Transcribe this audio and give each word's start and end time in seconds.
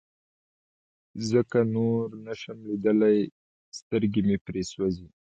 ځکه 1.29 1.57
نور 1.75 2.03
نشم 2.27 2.57
ليدلى 2.69 3.15
سترګې 3.79 4.21
مې 4.27 4.37
پرې 4.45 4.61
سوزي. 4.71 5.07